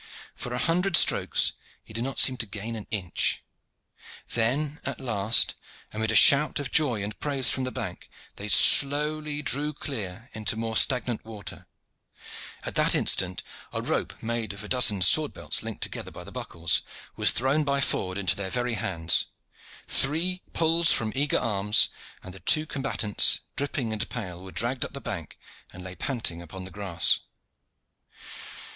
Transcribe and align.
For 0.33 0.51
a 0.55 0.57
hundred 0.57 0.97
strokes 0.97 1.53
he 1.83 1.93
did 1.93 2.03
not 2.03 2.19
seem 2.19 2.35
to 2.37 2.47
gain 2.47 2.75
an 2.75 2.87
inch. 2.89 3.43
Then 4.29 4.79
at 4.83 4.99
last, 4.99 5.53
amid 5.93 6.09
a 6.09 6.15
shout 6.15 6.59
of 6.59 6.71
joy 6.71 7.03
and 7.03 7.19
praise 7.19 7.51
from 7.51 7.65
the 7.65 7.71
bank, 7.71 8.09
they 8.37 8.47
slowly 8.49 9.43
drew 9.43 9.73
clear 9.73 10.31
into 10.33 10.55
more 10.55 10.75
stagnant 10.75 11.23
water, 11.23 11.67
at 12.63 12.73
the 12.73 12.91
instant 12.97 13.43
that 13.71 13.77
a 13.77 13.81
rope, 13.83 14.23
made 14.23 14.53
of 14.53 14.63
a 14.63 14.67
dozen 14.67 15.03
sword 15.03 15.33
belts 15.33 15.61
linked 15.61 15.83
together 15.83 16.09
by 16.09 16.23
the 16.23 16.31
buckles, 16.31 16.81
was 17.15 17.29
thrown 17.29 17.63
by 17.63 17.79
Ford 17.79 18.17
into 18.17 18.35
their 18.35 18.49
very 18.49 18.73
hands. 18.73 19.27
Three 19.87 20.41
pulls 20.51 20.91
from 20.91 21.11
eager 21.13 21.37
arms, 21.37 21.89
and 22.23 22.33
the 22.33 22.39
two 22.39 22.65
combatants, 22.65 23.41
dripping 23.55 23.93
and 23.93 24.09
pale, 24.09 24.41
were 24.43 24.51
dragged 24.51 24.83
up 24.83 24.93
the 24.93 24.99
bank, 24.99 25.37
and 25.71 25.83
lay 25.83 25.93
panting 25.93 26.41
upon 26.41 26.63
the 26.63 26.71
grass. 26.71 27.19